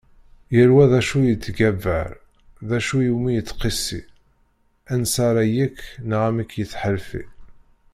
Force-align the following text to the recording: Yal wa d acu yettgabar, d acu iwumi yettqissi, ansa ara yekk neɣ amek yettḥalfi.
Yal 0.55 0.71
wa 0.75 0.85
d 0.91 0.93
acu 0.99 1.19
yettgabar, 1.23 2.11
d 2.67 2.69
acu 2.77 2.97
iwumi 3.07 3.31
yettqissi, 3.35 4.01
ansa 4.93 5.21
ara 5.29 5.43
yekk 5.55 5.79
neɣ 6.09 6.21
amek 6.29 6.51
yettḥalfi. 6.55 7.23